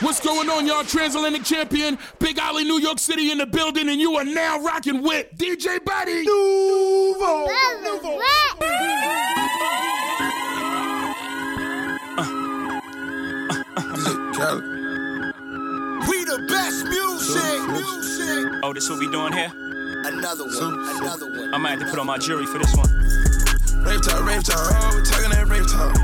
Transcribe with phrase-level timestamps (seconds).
[0.00, 0.84] What's going on, y'all?
[0.84, 5.02] Transatlantic champion, Big Ollie, New York City in the building, and you are now rocking
[5.02, 6.22] with DJ Badi.
[6.26, 7.46] Nouveau.
[7.82, 8.18] Nouveau.
[16.10, 17.68] We the best music.
[17.70, 18.60] Music.
[18.64, 19.50] Oh, this what we doing here?
[19.54, 20.88] Another one.
[21.00, 21.54] Another one.
[21.54, 22.90] I might have to put on my jury for this one.
[23.82, 25.96] Rave talk, rave talk, oh, we talking that rave talk.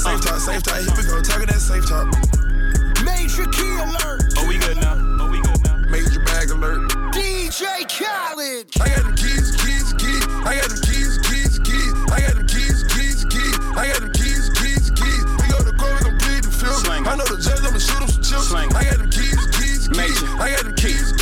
[0.00, 0.20] Safe uh.
[0.20, 2.51] talk, safe talk, here we go, talking that safe talk.
[3.22, 4.34] Major key alert.
[4.36, 4.98] Oh, we good now.
[4.98, 5.76] Oh, we good now.
[5.86, 6.90] Major bag alert.
[7.14, 8.66] DJ Khaled.
[8.82, 10.26] I got them keys, keys, keys.
[10.42, 11.94] I got them keys, keys, keys.
[12.10, 13.58] I got them keys, keys, keys.
[13.78, 15.22] I got them keys, keys, keys.
[15.38, 16.74] We go to court, we gon' plead the film.
[16.82, 17.06] Slang.
[17.06, 18.52] I know the judge, I'ma shoot him some chips.
[18.52, 19.96] I got them keys, keys, keys.
[19.96, 20.26] Major.
[20.42, 21.21] I got them keys, keys, keys.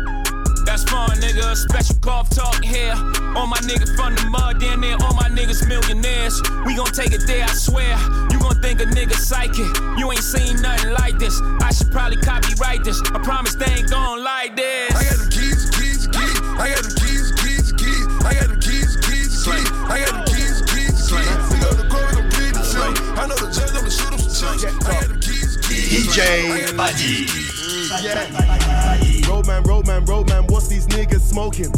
[0.81, 1.55] That's fun, nigga.
[1.55, 2.93] Special golf talk here.
[3.35, 4.97] All my niggas from the mud, down there.
[5.01, 6.41] All my niggas millionaires.
[6.65, 7.97] We gon' take it there, I swear.
[8.31, 9.69] You gon' think a nigga psychic.
[9.97, 11.39] You ain't seen nothing like this.
[11.61, 12.99] I should probably copyright this.
[13.13, 14.91] I promise they ain't gon' like this.
[14.95, 16.39] I got them keys, keys, keys.
[16.57, 18.07] I got them keys, keys, keys.
[18.25, 19.69] I got them keys, keys, keys.
[19.85, 21.41] I got them keys, keys, keys.
[21.51, 22.95] We go to court, we gon' plead the film.
[23.19, 24.87] I know the judge, I'ma shoot him some chips.
[24.87, 26.09] I got them keys, keys.
[26.09, 27.50] DJ Badi.
[27.99, 29.27] Yeah.
[29.27, 31.71] Roadman, roadman, roadman, what's these niggas smoking?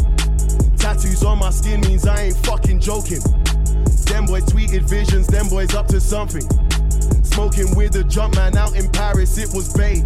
[0.76, 3.20] Tattoos on my skin means I ain't fucking joking.
[4.06, 6.42] Them boys tweeted visions, them boys up to something.
[7.24, 10.04] Smoking with a jump man out in Paris, it was bait.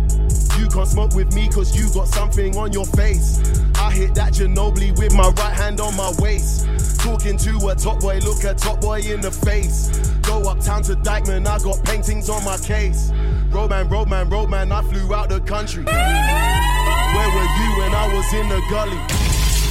[0.59, 3.39] You can't smoke with me cause you got something on your face.
[3.75, 6.67] I hit that Ginobili with my right hand on my waist.
[7.01, 9.89] Talking to a top boy, look a top boy in the face.
[10.23, 13.13] Go uptown to Dyckman, I got paintings on my case.
[13.51, 15.85] Roadman, roadman, roadman, I flew out the country.
[15.85, 18.99] Where were you when I was in the gully?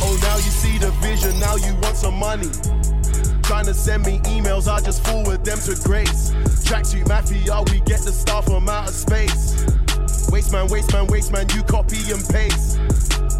[0.01, 2.49] Oh, now you see the vision, now you want some money.
[3.43, 6.31] Trying to send me emails, I just forward them to Grace.
[6.65, 9.65] Tracksuit Mafia, we get the stuff from outer space.
[10.29, 12.79] Waste man, waste man, waste man, you copy and paste.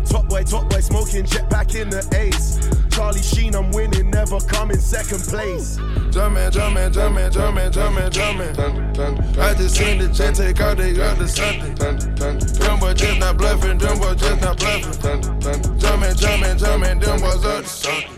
[0.10, 2.60] Top boy, top boy, smoking jetpack in the ace.
[2.90, 5.78] Charlie Sheen, I'm winning, never come in second place.
[6.10, 9.40] Jumpin', jumpin', jumpin', jumpin', jumpin', jumpin'.
[9.40, 11.76] I just seen the jet take out, the something.
[11.76, 15.78] Them boys just not bluffing, them boys just not bluffing.
[15.78, 18.18] Jumpin', jumpin', jumpin', them boys up to something.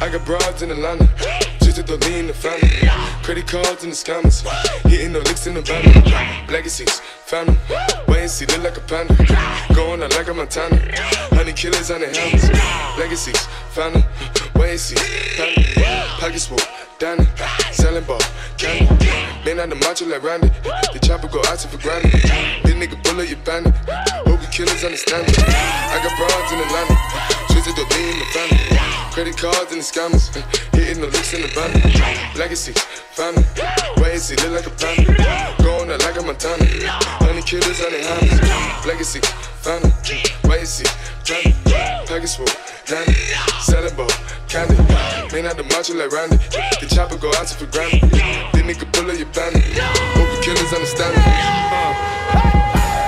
[0.00, 1.08] I got broads in Atlanta,
[1.62, 2.68] just at the lean the family.
[3.22, 4.42] Credit cards in the scammers,
[4.88, 5.84] hitting the licks in the van.
[6.48, 7.00] Legacies,
[7.34, 9.14] family, see, look like a panda.
[9.74, 10.78] Going out like a Montana,
[11.34, 12.46] honey killers on the helmets.
[12.96, 14.04] Legacies, family,
[14.56, 14.96] wait see,
[15.36, 15.64] family.
[16.20, 16.58] Pockets full,
[16.98, 17.26] Danny,
[17.72, 18.20] selling ball,
[18.56, 19.10] candy.
[19.44, 20.48] Been on the macho like Randy,
[20.92, 22.12] the chopper go out to for granted.
[22.64, 23.74] This nigga bullet, you bandit.
[24.24, 25.38] Hope you killers understand it.
[25.38, 26.96] I got broads in Atlanta,
[27.66, 28.78] at the lean the family.
[29.12, 30.32] Credit cards and the scammers,
[30.74, 31.70] hitting the licks in the van.
[32.36, 32.72] Legacy,
[33.12, 33.44] family,
[33.98, 35.12] wait see, look like a panda.
[35.62, 36.64] Going out like a Montana,
[37.20, 38.86] honey killers on the hands.
[38.86, 39.24] Legacies,
[39.62, 39.92] family,
[40.48, 40.88] wait see,
[41.22, 41.54] family.
[42.06, 42.46] Package full,
[42.86, 43.14] Danny,
[43.62, 44.10] selling ball,
[44.46, 44.76] candy.
[45.32, 48.02] Man out the macho like Randy, the chopper go out to for granted.
[48.10, 49.64] This nigga pull up your bandit.
[50.12, 51.24] Hope you killers understand it.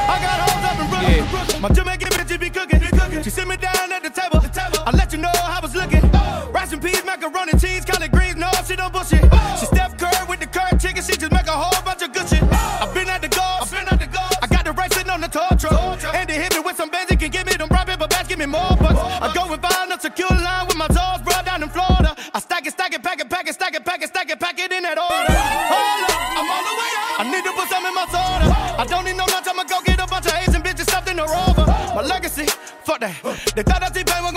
[0.08, 1.60] I got hoes up and running.
[1.60, 3.22] My Jamaican bitch be cooking.
[3.22, 4.40] She sit me down at the table.
[4.48, 6.08] table I let you know how I was looking.
[6.14, 6.48] Oh.
[6.54, 8.36] Rice and peas, macaroni, cheese, collard greens.
[8.36, 9.28] No, she don't bullshit.
[9.30, 9.56] Oh.
[9.60, 11.02] She Steph Curry with the curd chicken.
[11.02, 12.42] She just make a whole bunch of good shit.
[12.42, 12.78] Oh.
[12.80, 13.72] I've been at the golf.
[13.74, 14.08] i've been
[14.48, 16.02] got the right sitting on the tow truck.
[16.14, 16.60] And they hit me
[18.36, 19.00] Give me more bucks.
[19.00, 22.12] I go and find a secure line with my toes brought down in Florida.
[22.34, 24.38] I stack it, stack it, pack it, pack it, stack it, pack it, stack it,
[24.38, 25.32] pack it in that order.
[25.32, 27.16] Hold up, I'm all the way up.
[27.16, 28.52] I need to put some in my soda.
[28.76, 29.48] I don't need no lunch.
[29.48, 31.64] I'ma go get a bunch of Asian bitches stuffed in a rover.
[31.96, 32.44] My legacy,
[32.84, 33.16] fuck that.
[33.56, 34.35] They thought that T-Pain was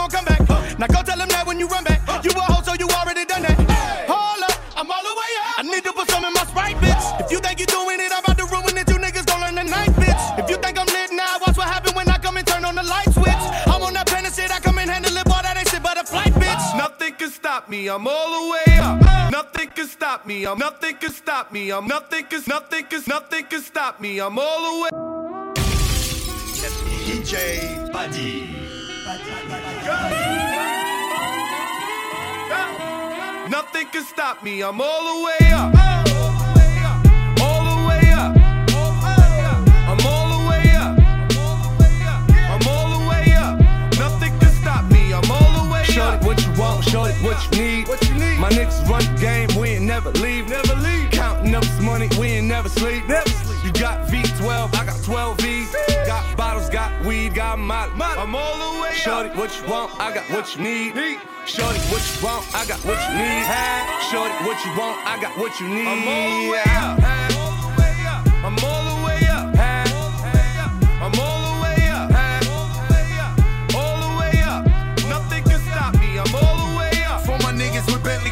[20.30, 24.20] me, I'm nothing can stop me, I'm nothing can nothing can nothing can stop me,
[24.22, 24.90] I'm all the way.
[27.08, 28.34] DJ Badi.
[33.50, 36.38] Nothing can stop me, I'm all the way up.
[48.39, 51.12] My niggas run the game, we ain't never leave, never leave.
[51.12, 53.63] Counting up this money, we ain't never sleep, never sleep.
[53.65, 55.75] You got V12, I got 12 V's.
[56.07, 57.91] Got bottles, got weed, got molly.
[58.00, 59.91] I'm all the way Shorty, what you want?
[60.00, 60.94] I got what you need.
[61.45, 62.45] Shorty, what you want?
[62.56, 63.44] I got what you need.
[64.09, 64.97] Shorty, what you want?
[65.06, 65.86] I got what you need.
[65.86, 67.03] I'm all the way up.
[67.03, 67.29] I'm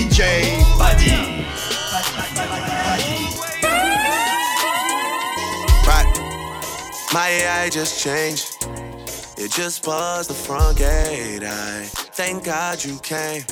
[0.00, 0.48] DJ
[0.78, 1.44] Badi.
[5.86, 6.08] Right.
[7.12, 8.56] My AI just changed.
[9.36, 11.42] It just buzzed the front gate.
[11.44, 11.84] I
[12.16, 13.42] thank God you came.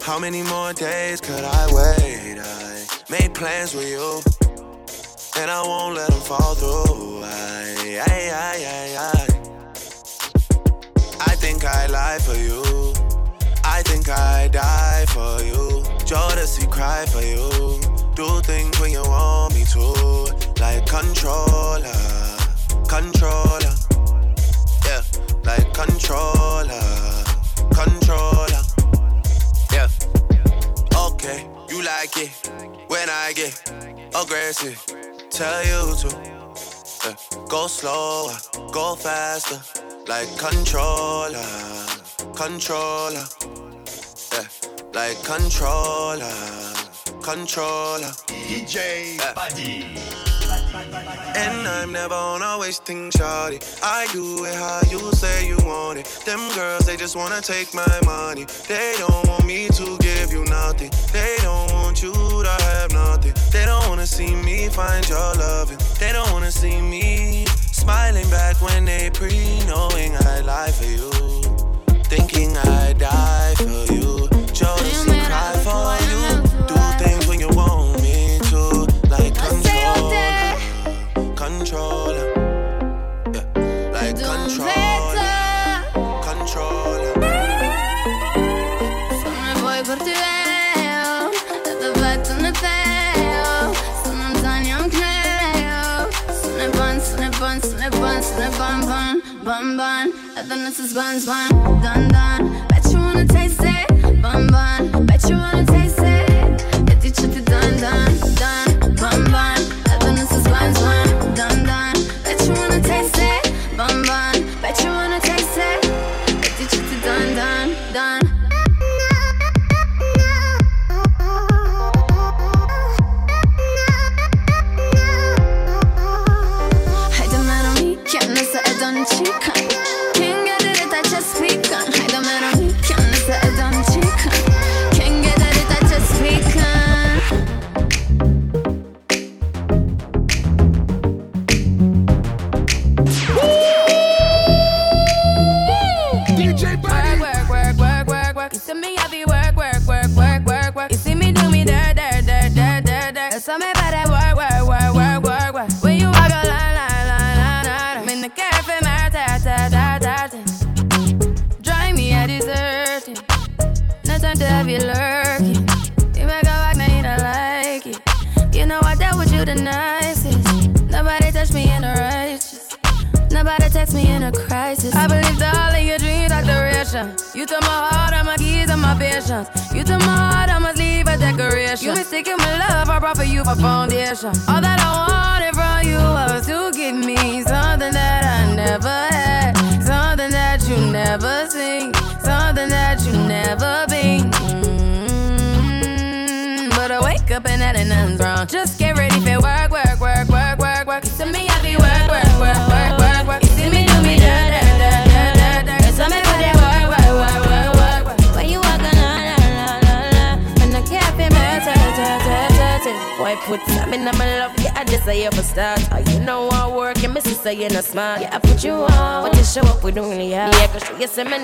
[0.00, 2.38] How many more days could I wait?
[2.38, 4.22] I made plans with you,
[5.42, 7.24] and I won't let them fall through.
[7.24, 9.26] I, I, I, I, I.
[11.32, 12.62] I think I lie for you.
[13.64, 15.95] I think I die for you.
[16.06, 17.80] Jodeci cry for you.
[18.14, 19.82] Do things when you want me to,
[20.60, 21.82] like controller,
[22.88, 23.74] controller.
[24.86, 25.02] Yeah,
[25.42, 26.80] like controller,
[27.74, 28.62] controller.
[29.72, 29.88] Yeah.
[30.94, 32.30] Okay, you like it
[32.86, 33.60] when I get
[34.14, 34.80] aggressive.
[35.30, 37.16] Tell you to
[37.48, 38.36] go slower,
[38.72, 39.60] go faster,
[40.06, 41.44] like controller,
[42.36, 43.26] controller.
[44.96, 46.32] Like controller,
[47.20, 48.12] controller.
[48.48, 49.84] DJ Badi.
[51.36, 53.60] And I'm never on always think shawty.
[53.82, 56.06] I do it how you say you want it.
[56.24, 58.46] Them girls, they just wanna take my money.
[58.68, 60.90] They don't want me to give you nothing.
[61.12, 63.34] They don't want you to have nothing.
[63.52, 65.76] They don't wanna see me find your loving.
[66.00, 71.10] They don't wanna see me smiling back when they pre knowing I lie for you.
[72.04, 72.65] Thinking I
[75.66, 76.22] for you.
[76.70, 78.86] Do things when you want me to.
[79.10, 80.54] Like controller.
[81.34, 82.28] Controller.
[83.34, 83.46] Yeah.
[83.96, 85.26] Like controller.
[86.28, 87.14] Controller.
[89.20, 90.14] Sono poi per te
[91.80, 96.08] Da petto ne peo Sono Tanya Cleo
[96.40, 100.92] Sono bun, sono bun, sono bun, sono bun, bun, bun, bun And then this is
[100.94, 101.48] buns, bun,
[101.82, 106.90] dun, dun Bet you wanna taste it, bun, bun Bet you wanna taste it?
[106.90, 108.35] E dici ti dun, dun,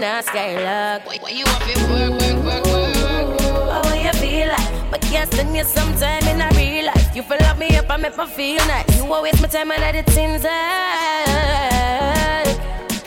[0.02, 1.02] you say me not.
[1.06, 3.86] Why you want me work, work, work, work, work?
[3.86, 4.90] How you feel like?
[4.90, 7.14] But yes, then you sometime in a real life.
[7.14, 8.96] You fill up me up and make me feel nice.
[8.96, 11.62] You always my time and I did things right.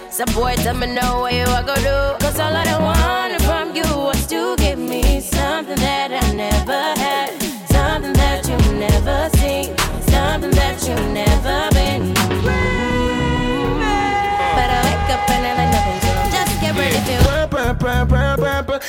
[0.10, 2.16] So boy, tell me now what you are gonna do.
[2.26, 2.95] Cause all I do want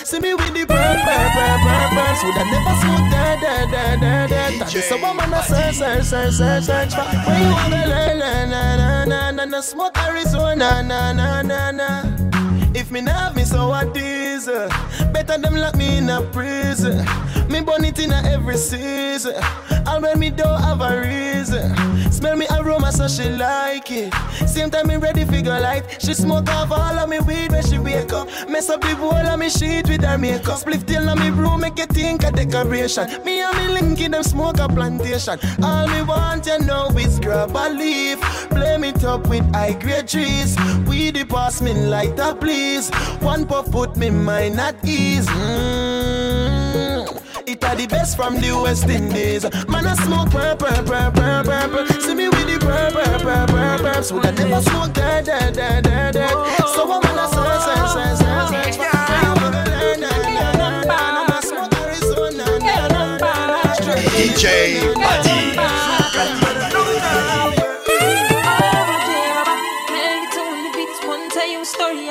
[0.05, 2.15] See me with the burr, burr, burr, burr, burr.
[2.21, 4.59] So that never smoke da da da da da.
[4.59, 7.03] That is a woman a search, search, search, search, search for.
[7.03, 11.71] Where you wanna la la la la la la la smoke Arizona na na na
[11.71, 12.26] na.
[12.75, 14.69] If me not have me so what is uh,
[15.11, 16.99] Better them lock me in a prison
[17.49, 19.35] Me burn it in every season.
[19.87, 24.12] And when me don't have a reason Smell me aroma so she like it.
[24.49, 26.00] Same time me ready figure light.
[26.00, 28.26] She smoke off all of me weed when she wake up.
[28.49, 30.59] Mess up the whole of me sheet with her makeup.
[30.59, 33.07] Spliff till on me room make you think a decoration.
[33.25, 35.38] Me and me linky them smoke a plantation.
[35.62, 38.19] All me want you know is grab a leaf.
[38.49, 40.57] Blame it up with high grade trees.
[40.88, 45.26] We the pass me that please One puff put me mind at ease.
[45.26, 46.25] Mm.
[47.49, 51.87] It are the best from the West Indies Man I smoke purple, purple, purple, purple
[52.03, 55.85] See me with the purple, purple, purple, purple So that never smoke dead, dead, dead,
[55.85, 56.33] dead, dead
[56.75, 58.87] So I'm gonna search, search, search, search, search
[64.17, 65.37] DJ Badi.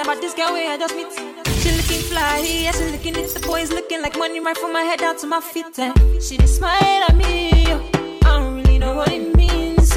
[0.07, 1.44] A this girl where I just meet.
[1.65, 4.83] She looking fly, yeah, she looking at the boys looking like money right from my
[4.83, 5.79] head down to my feet.
[5.79, 7.65] And she just smile at me.
[7.65, 9.91] I don't really know what it means.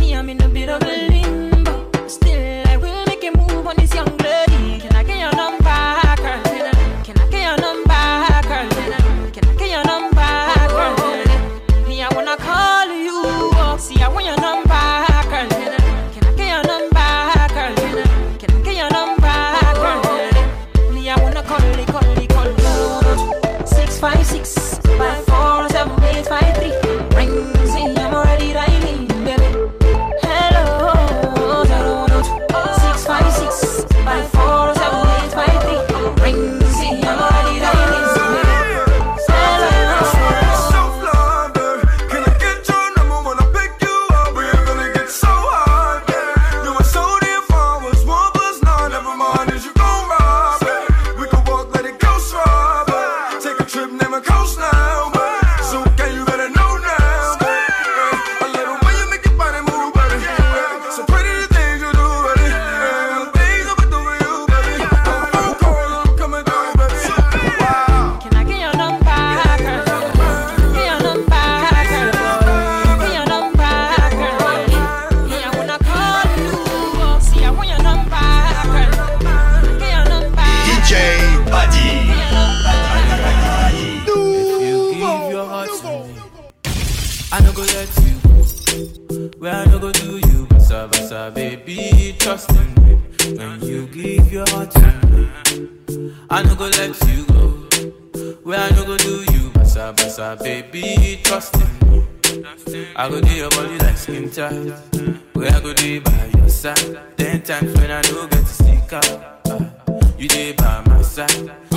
[0.00, 2.08] Me, I'm in a bit of a limbo.
[2.08, 4.80] Still, I will make a move on this young lady.
[4.80, 5.63] Can I get your number,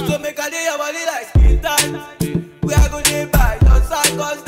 [0.07, 1.91] So make I do your body like skin tight.
[2.63, 4.46] Where I go do by your side, cause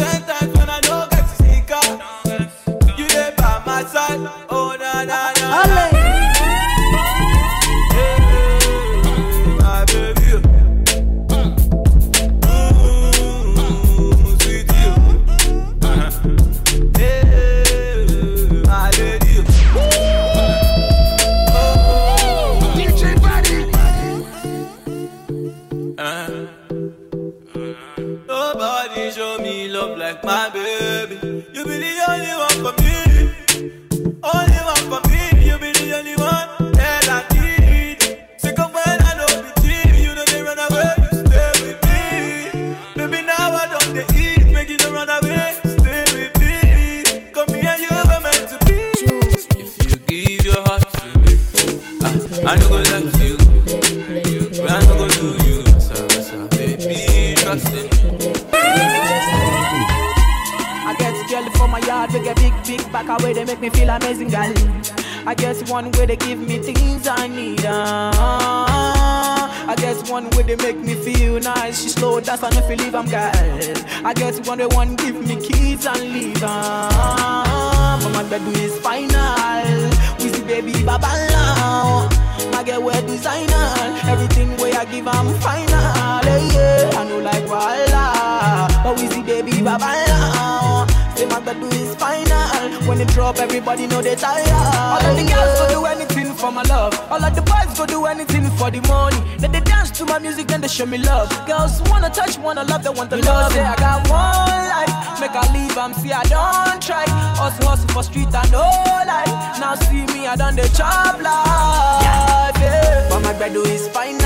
[93.70, 94.48] everybody know they tired.
[94.50, 96.94] All of the girls go do anything for my love.
[97.12, 99.18] All of the boys go do anything for the money.
[99.38, 101.30] Then they dance to my music, then they show me love.
[101.46, 103.52] Girls wanna touch, wanna love, they want the love.
[103.52, 107.06] Say I got one life, make I leave, I'm see I don't try.
[107.38, 108.66] Hustle, hustle for street and no
[109.06, 109.60] life.
[109.60, 112.56] Now see me, I done the chop life.
[112.62, 113.08] Yeah.
[113.10, 114.20] But my bread is final.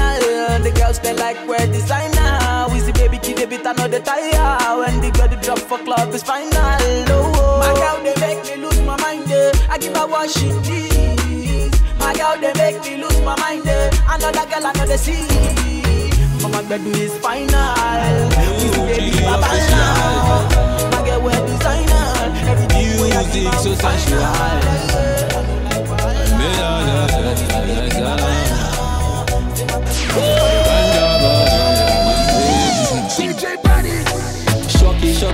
[0.63, 2.42] The girls they like wear designer.
[2.71, 4.77] We see baby kid a bit another tire.
[4.79, 6.49] When the girl the drop for club is final.
[6.53, 9.29] Oh, my girl they make me lose my mind.
[9.31, 9.51] eh.
[9.69, 11.79] I give her what she needs.
[11.99, 13.67] My girl they make me lose my mind.
[13.67, 13.89] eh.
[14.09, 15.25] Another girl another see.
[16.41, 17.75] But my bed is final.
[18.59, 20.89] See baby baba now.
[20.91, 22.05] My girl wear designer.
[22.49, 25.33] Everything we Music so sensual.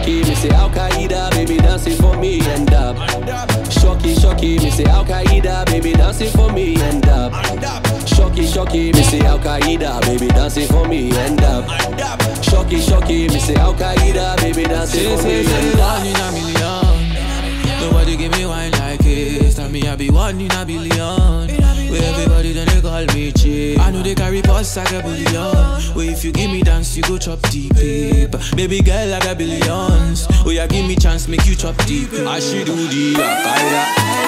[0.10, 2.98] Shocky, me say Al Qaeda, baby dancing for me and up.
[3.72, 7.32] Shocky, shocky, me say Al Qaeda, baby dancing for me and up.
[8.08, 11.70] Shocky, shocky, me say Al Qaeda, baby dancing for me and up.
[12.44, 16.04] Shocky, shocky, me say Al Qaeda, baby dancing for me and one up.
[16.04, 17.80] in a million.
[17.82, 19.58] Nobody give me wine like this.
[19.58, 21.69] Tell me I be one in a billion.
[21.90, 23.80] Where everybody then they call me cheap.
[23.80, 25.96] I know they carry boss like a billion.
[25.96, 27.74] Where if you give me dance, you go chop deep.
[27.76, 28.34] babe.
[28.56, 30.28] Baby girl, I got billions.
[30.46, 32.10] Oh, yeah, give me chance, make you chop deep.
[32.14, 33.84] I she do the Akaida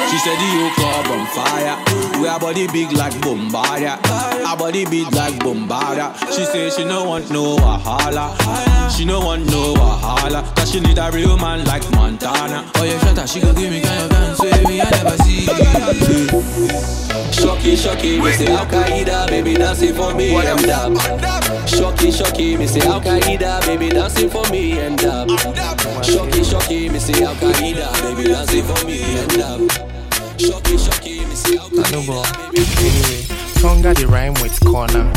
[0.09, 3.97] She said the yoke up on fire We her body big like Bombardia
[4.45, 8.35] Her body big like Bombardia She say she no want no Wahala
[8.95, 12.99] She no want no Wahala Cause she need a real man like Montana Oh, yeah,
[12.99, 15.45] shut up, she go give me kind of dance with me, I never see.
[17.31, 21.67] Shocky, shocky, me say Al Qaeda, baby dancing for me and up.
[21.67, 25.29] Shocky, shocky, me say Al Qaeda, baby dancing for me and up.
[26.03, 29.61] Shocky, shocky, me say Al Qaeda, baby dancing for me and up.
[30.39, 32.25] Shocky, shocky, me say Al No ball.
[32.55, 33.25] Anyway,
[33.61, 35.11] Tonga the rhyme with corner.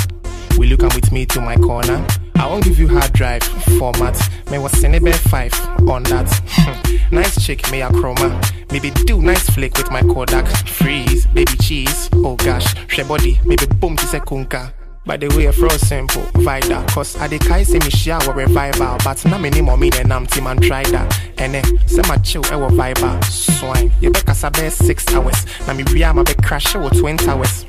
[0.58, 2.06] Will you come with me to my corner?
[2.36, 3.42] I won't give you hard drive
[3.78, 4.18] format.
[4.50, 6.28] May was Senebe 5 on that.
[6.48, 7.14] Hmm.
[7.14, 8.30] nice chick, may a chroma.
[8.70, 10.46] Maybe do nice flick with my Kodak.
[10.66, 12.08] Freeze, baby cheese.
[12.14, 14.72] Oh gosh, she body, maybe boom to kunka.
[15.06, 16.82] By the way, fro simple, vida.
[16.88, 18.96] Cause I de kai say me share our revival.
[19.04, 21.20] But na me ni mommy and I'm team and try that.
[21.36, 23.22] And eh, say my chill, eh, ewa viber.
[23.24, 25.44] Swine, you be kasa be six hours.
[25.66, 26.16] Na me ria eh, hmm.
[26.16, 27.66] ma be crash with twin hours.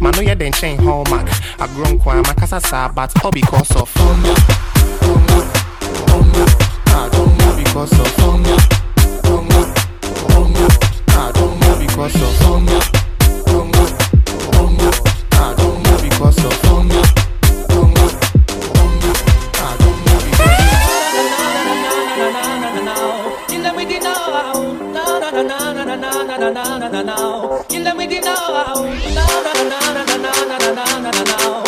[0.00, 1.28] Man, no, yeah, then chain hallmark.
[1.60, 4.34] I grown kwa ma kasa sa, but all because of hunger.
[5.04, 5.44] Hunger,
[6.08, 6.48] hunger.
[6.96, 8.56] I don't know because of hunger.
[9.28, 9.64] Hunger,
[10.32, 10.68] hunger.
[11.08, 12.80] I don't know because of hunger.
[13.52, 13.86] Hunger,
[14.56, 15.09] hunger.
[16.20, 17.04] Because of hunger.
[17.72, 18.08] Hunger,
[18.76, 19.14] hunger.
[19.56, 20.74] I don't know because
[23.54, 24.60] In the middle now,
[24.92, 27.16] na na na na na na na na na na na.
[27.70, 28.84] In the middle now,
[29.16, 31.59] na na na na na na na na na na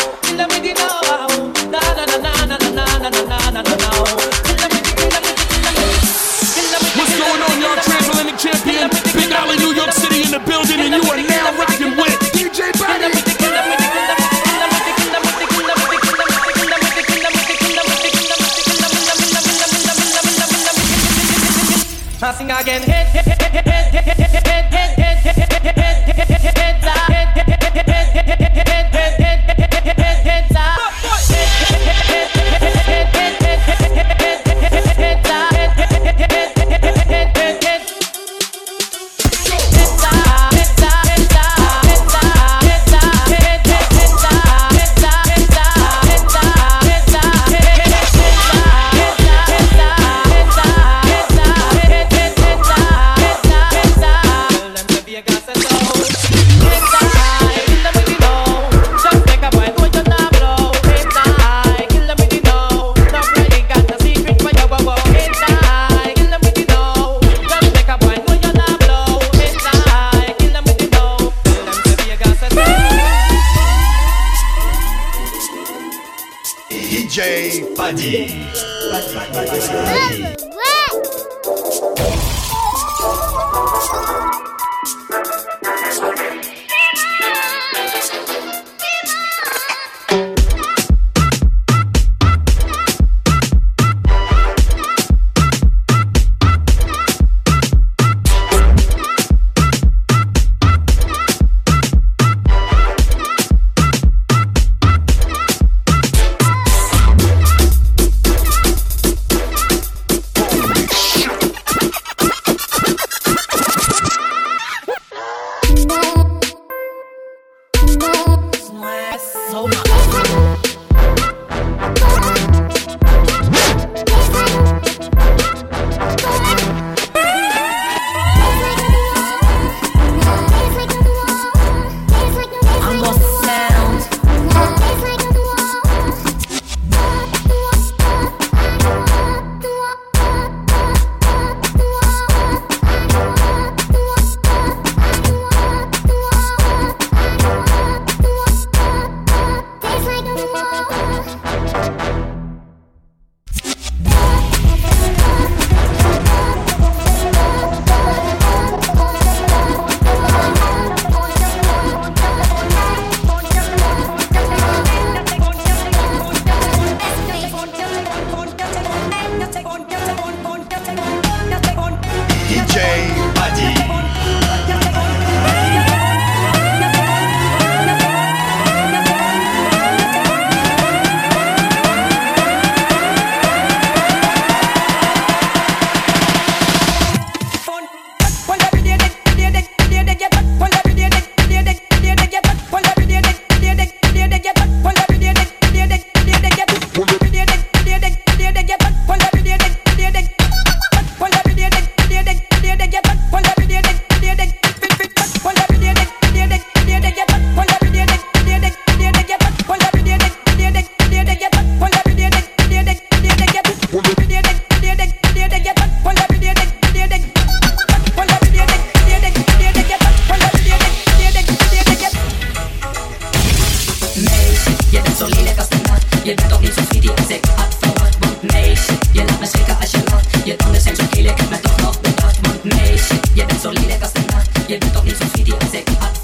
[235.29, 236.22] sweetie als ik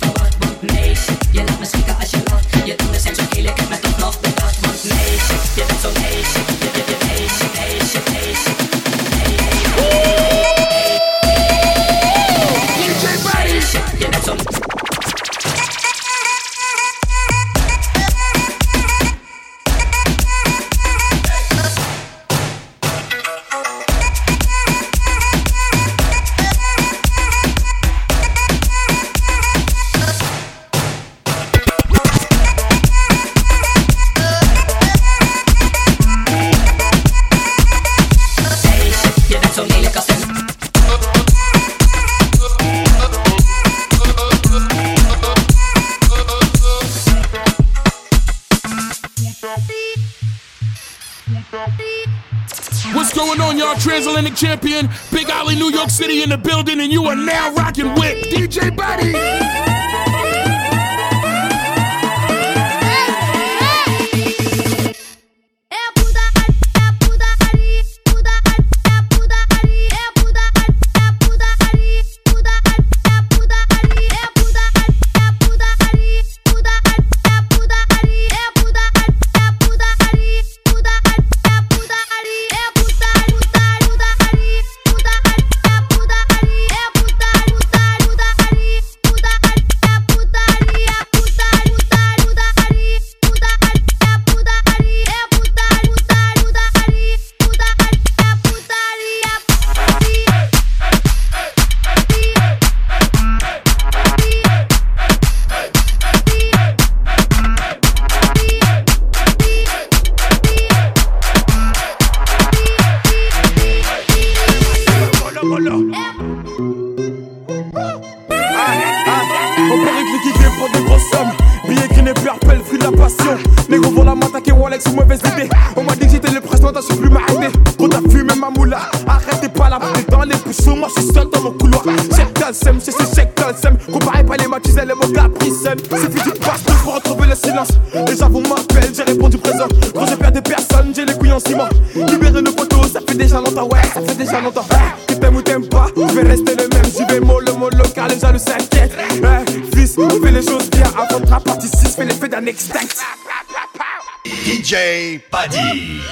[154.68, 156.02] DJ Badi.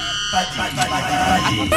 [1.47, 1.69] J'y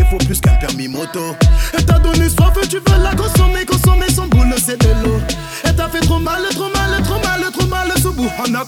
[0.00, 1.36] faut plus qu'un permis moto.
[1.74, 5.20] Elle t'a donné soif, tu veux la consommer, consommer son boule, c'est de l'eau.
[5.64, 8.64] Elle t'a fait trop mal, trop mal, trop mal, trop mal, sous bout, on a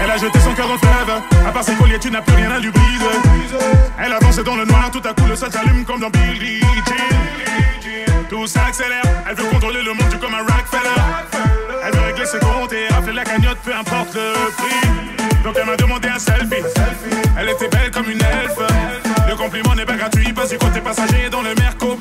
[0.00, 1.22] Elle a jeté son cœur en fleuve.
[1.46, 3.04] À part ses colliers, tu n'as plus rien à lui briser.
[3.98, 8.24] Elle avance dans le noir, tout à coup le sol s'allume comme dans Billie Jean.
[8.28, 11.00] Tout s'accélère, elle veut contrôler le monde, tu comme un Rockefeller.
[11.84, 14.88] Elle veut régler ses comptes et appeler la cagnotte, peu importe le prix.
[15.44, 16.64] Donc elle m'a demandé un selfie.
[17.38, 18.58] Elle était belle comme une elfe.
[19.28, 21.98] Le compliment n'est pas gratuit, pas du côté passager dans le Merco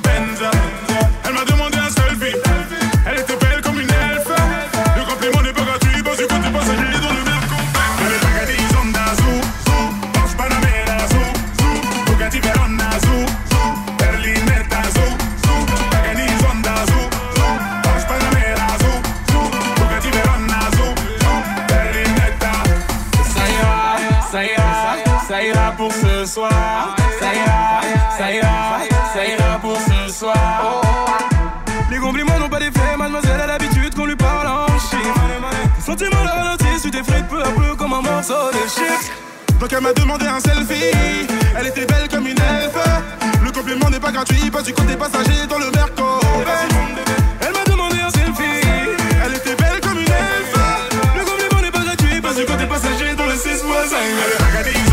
[35.93, 39.11] Quand tu m'as ralenti, tu t'effraies peu à peu comme un morceau de chips.
[39.59, 40.91] Donc elle m'a demandé un selfie.
[41.55, 42.79] Elle était belle comme une elfe.
[43.43, 46.19] Le complément n'est pas gratuit, passe du côté passager dans le merco.
[47.41, 48.65] Elle m'a demandé un selfie.
[49.23, 50.57] Elle était belle comme une elfe.
[51.15, 54.92] Le complément n'est pas gratuit, passe du côté passager dans le 6 mois.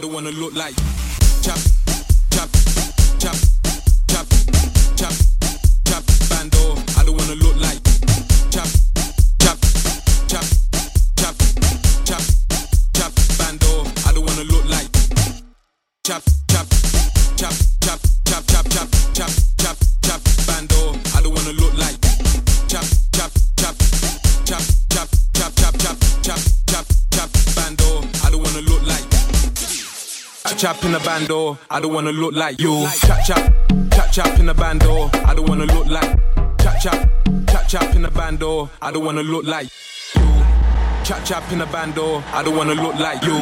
[0.00, 0.74] Don't wanna look like
[1.42, 1.79] chap
[30.90, 32.84] in the bando, I don't wanna look like you.
[32.98, 33.52] Chap chap,
[33.92, 36.18] chap chap in the bando, I don't wanna look like.
[36.58, 37.08] Chap chap,
[37.46, 39.68] chap chap in the bando, I don't wanna look like
[40.16, 40.22] you.
[41.04, 43.38] Chap chap in the bando, I don't wanna look like you.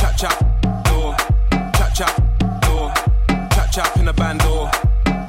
[0.00, 0.38] Chap chap,
[0.84, 1.12] do,
[1.76, 2.16] chap chap,
[2.62, 2.74] do,
[3.54, 4.70] chap chap in the bando,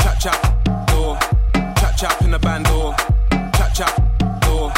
[0.03, 0.39] chap chap,
[0.87, 1.17] do,
[1.81, 2.93] chap chap in the bando,
[3.57, 3.93] chap chap,
[4.39, 4.71] do,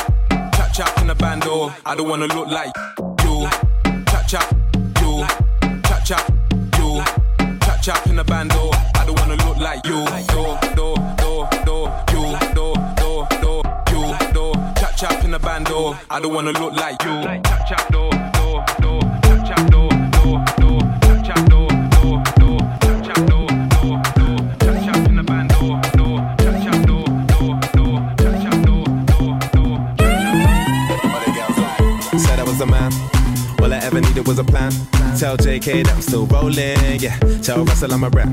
[0.58, 2.74] chap chap in the bando, I don't wanna look like
[3.24, 3.48] you.
[4.08, 4.65] Chap chap,
[6.06, 6.32] chap,
[6.78, 7.02] you
[7.62, 8.70] chap chap in the bando.
[8.94, 10.06] I don't wanna look like you.
[10.30, 12.74] Do do do do you do
[13.42, 15.98] do you do chap chap in the bando.
[16.12, 17.22] I don't wanna look like you.
[17.24, 18.25] Do do
[34.26, 34.72] I ever needed was a plan.
[35.18, 37.18] Tell JK that I'm still rolling, yeah.
[37.42, 38.30] Tell Russell I'm a rap,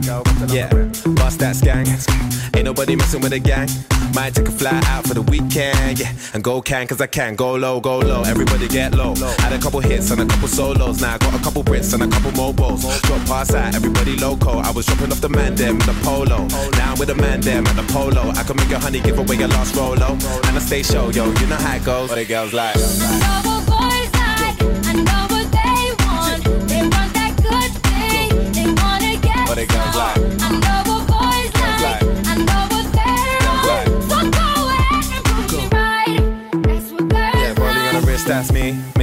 [0.49, 0.69] yeah.
[1.15, 1.87] Bust that gang.
[2.57, 3.69] Ain't nobody messing with a gang.
[4.15, 6.13] Might take a fly out for the weekend, yeah.
[6.35, 7.35] And go can, cause I can.
[7.35, 8.23] Go low, go low.
[8.23, 9.15] Everybody get low.
[9.39, 11.01] Had a couple hits and a couple solos.
[11.01, 12.83] Now I got a couple Brits and a couple mobiles.
[13.03, 14.59] Drop pass out, everybody loco.
[14.59, 16.47] I was dropping off the man them the polo.
[16.73, 18.31] Now I'm with the man them at the polo.
[18.31, 20.13] I can make your honey give away your last rolo.
[20.47, 21.31] And I stay show, yo.
[21.33, 22.09] You know how it goes.
[22.11, 23.52] What the girls like.
[38.33, 39.02] that's me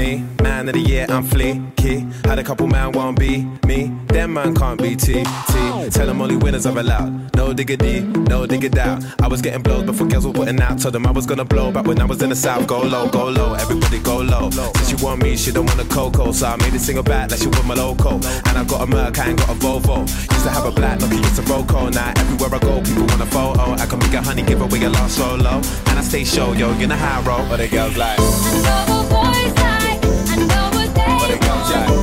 [0.69, 2.25] of the year, I'm fleeky.
[2.25, 3.91] Had a couple man won't be me.
[4.07, 5.89] Them man can't be T, T.
[5.89, 7.35] Tell them only winners are allowed.
[7.35, 9.03] No diggity, no digger doubt.
[9.21, 10.79] I was getting blows before girls were putting out.
[10.79, 12.67] Told them I was gonna blow back when I was in the south.
[12.67, 14.49] Go low, go low, everybody go low.
[14.49, 16.31] Since you want me, she don't want a cocoa.
[16.31, 18.15] So I made a single back like she want my loco.
[18.15, 20.01] And I got a Merc, I ain't got a Volvo.
[20.01, 21.91] Used to have a black Nokia, it's a Roco.
[21.93, 23.71] Now everywhere I go, people want a photo.
[23.73, 25.61] I can make a honey, give away a lost solo.
[25.87, 27.47] And I stay show, yo, you know how I roll.
[27.49, 29.38] But the girls like.
[31.05, 31.98] But it comes out.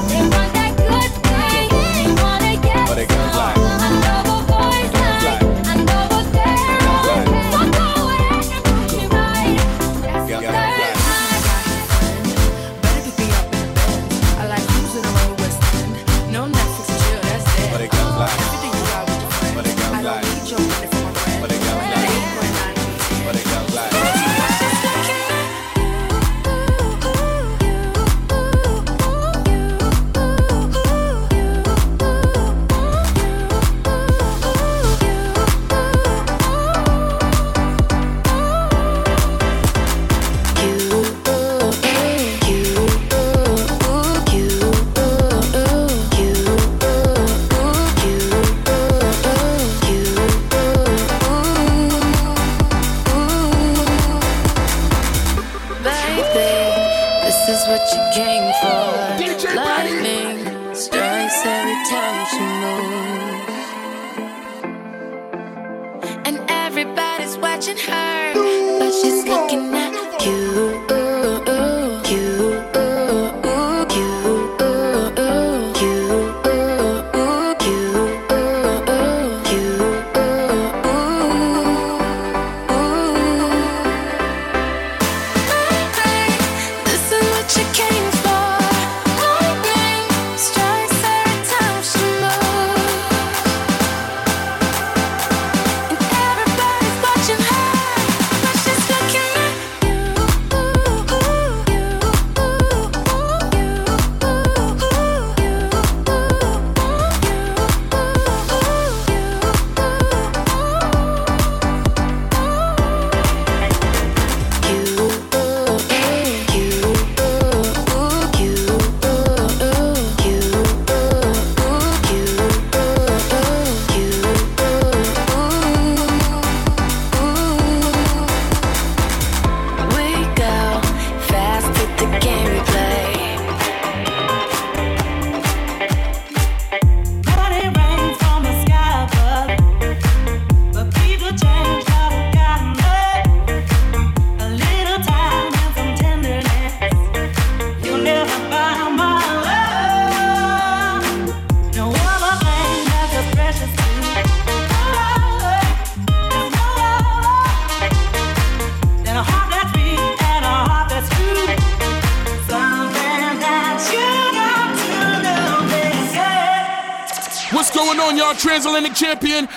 [168.96, 169.48] champion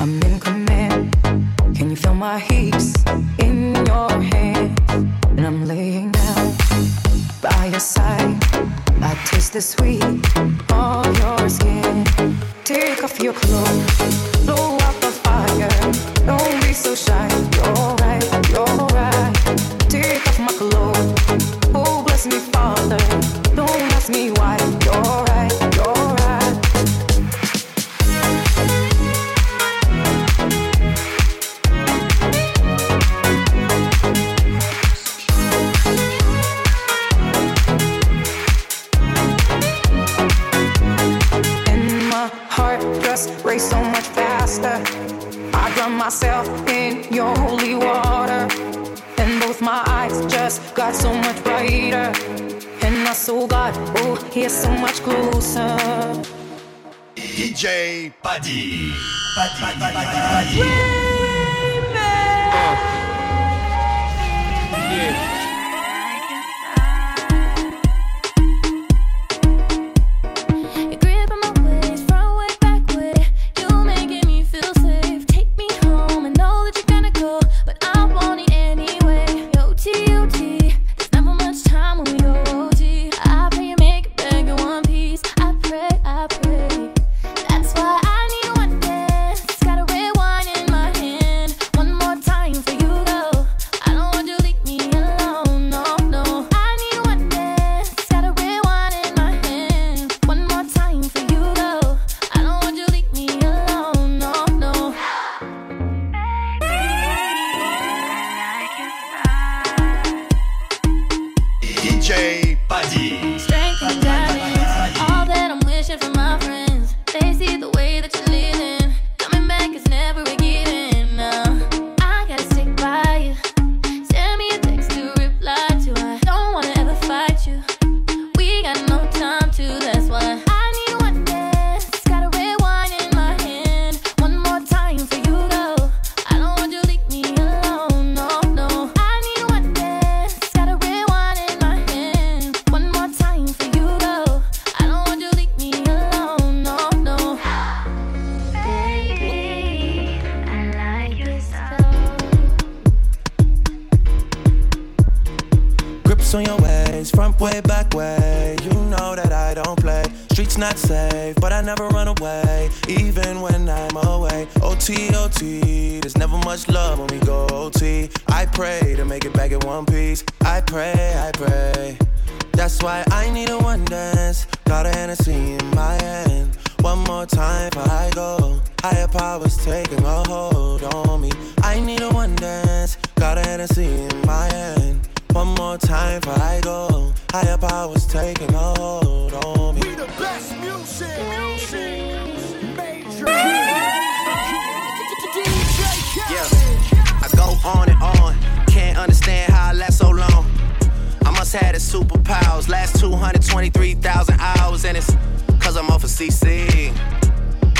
[0.00, 1.16] I'm in command.
[1.76, 2.74] Can you feel my heat
[3.38, 4.80] in your hand?
[5.30, 6.54] And I'm laying down
[7.42, 8.36] by your side.
[9.02, 10.02] I taste the sweet
[10.72, 12.04] of your skin.
[12.64, 14.19] Take off your clothes.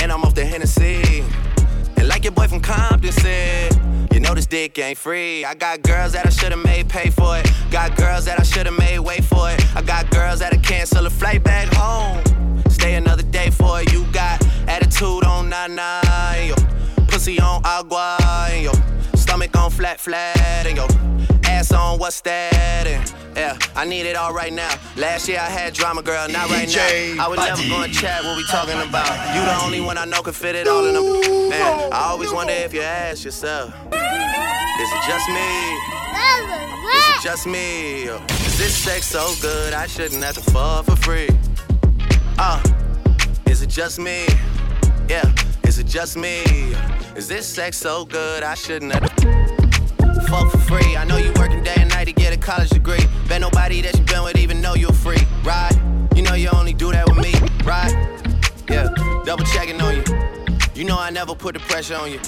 [0.01, 1.23] And I'm off the Hennessy.
[1.97, 3.73] And like your boy from Compton said,
[4.13, 5.45] you know this dick ain't free.
[5.45, 7.49] I got girls that I should've made pay for it.
[7.69, 9.63] Got girls that I should've made wait for it.
[9.75, 12.21] I got girls that'll cancel a flight back home.
[12.69, 13.91] Stay another day for it.
[13.91, 16.70] You got attitude on nine yo.
[17.21, 18.17] Pussy on agua,
[18.49, 18.71] and yo.
[19.13, 20.87] Stomach on flat, flat, and yo.
[21.43, 22.87] Ass on what's that?
[22.87, 24.73] And yeah, I need it all right now.
[24.97, 27.25] Last year I had drama, girl, not right DJ now.
[27.25, 27.69] I would never Buddy.
[27.69, 29.35] go and chat what we talking about.
[29.35, 31.49] You the only one I know can fit it all in them.
[31.49, 35.77] Man, I always wonder if you ask yourself, is it just me?
[36.97, 38.05] Is it just me?
[38.47, 41.29] Is this sex so good I shouldn't have to fuck for free?
[42.39, 42.59] Uh,
[43.45, 44.25] is it just me?
[45.07, 45.31] Yeah,
[45.71, 46.43] is it just me?
[47.15, 49.09] Is this sex so good I shouldn't have
[50.27, 50.97] fuck for free?
[50.97, 53.05] I know you working day and night to get a college degree.
[53.29, 55.71] Bet nobody that you been with even know you're free, right?
[56.13, 57.93] You know you only do that with me, right?
[58.69, 58.89] Yeah,
[59.23, 60.03] double checking on you.
[60.75, 62.19] You know I never put the pressure on you.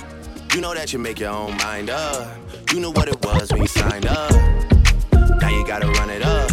[0.54, 2.32] You know that you make your own mind up.
[2.72, 4.32] You knew what it was when you signed up.
[5.42, 6.50] Now you gotta run it up.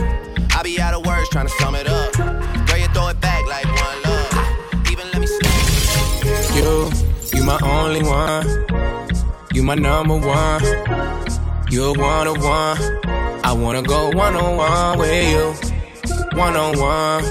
[0.57, 2.00] I be out of words trying to sum it up.
[7.51, 8.47] My only one.
[9.53, 10.63] You my number one.
[11.69, 12.79] You're one on one.
[13.43, 15.47] I wanna go one on one with you.
[16.39, 17.25] One on one.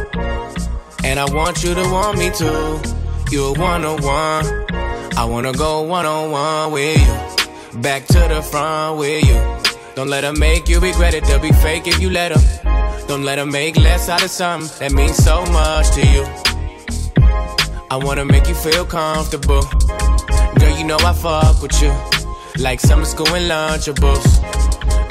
[1.05, 2.81] And I want you to want me too.
[3.31, 4.45] You're one on one.
[5.17, 7.81] I wanna go one on one with you.
[7.81, 9.39] Back to the front with you.
[9.95, 11.23] Don't let her make you regret it.
[11.23, 12.43] They'll be fake if you let them.
[13.07, 16.58] Don't let her make less out of something that means so much to you.
[17.91, 19.63] I wanna make you feel comfortable.
[20.59, 21.91] Girl, you know I fuck with you.
[22.61, 24.27] Like summer school and lunchables.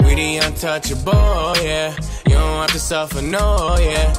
[0.06, 1.92] We the untouchable, yeah.
[2.26, 4.14] You don't have to suffer, no, yeah.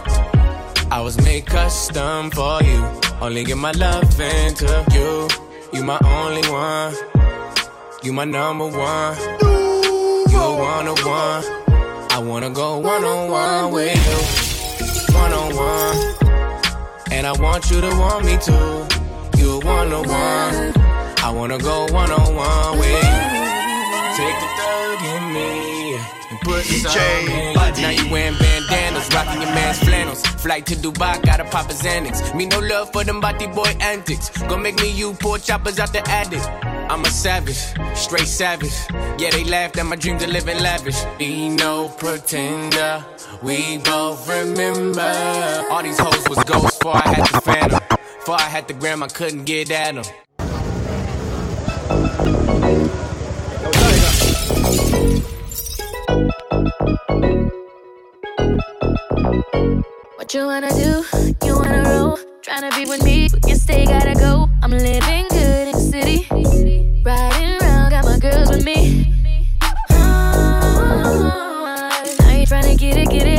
[0.91, 2.83] I was made custom for you.
[3.21, 5.29] Only give my love into you.
[5.71, 6.93] You my only one.
[8.03, 9.17] You my number one.
[10.31, 11.43] You one on one.
[12.11, 15.15] I wanna go one on one with you.
[15.15, 16.28] One on one.
[17.19, 18.87] And I want you to want me too.
[19.37, 20.73] You one on one.
[21.21, 24.15] I wanna go one on one with you.
[24.15, 25.78] Take the thug in me
[26.43, 27.53] put DJ some in you.
[27.55, 27.81] Buddy.
[27.81, 30.21] Now you wearing bandanas, rocking your man's flannels.
[30.43, 32.35] Flight to Dubai, gotta pop a Xanax.
[32.35, 34.29] Me no love for them body boy antics.
[34.43, 36.41] Gonna make me you poor choppers out the attic.
[36.91, 37.61] I'm a savage,
[37.95, 38.73] straight savage.
[39.19, 40.99] Yeah, they laughed at my dreams of living lavish.
[41.17, 43.05] Be no pretender,
[43.43, 45.65] we both remember.
[45.71, 47.79] All these hoes was ghosts before I had the phantom.
[48.19, 50.28] Before I had the gram, I couldn't get at them.
[59.29, 61.05] What you wanna do?
[61.45, 62.17] You wanna roll?
[62.41, 64.49] Tryna be with me, but you stay gotta go.
[64.63, 66.25] I'm living good in the city.
[67.05, 69.05] Riding around, got my girls with me.
[69.91, 71.05] Oh,
[72.19, 73.38] now you tryna get it, get it.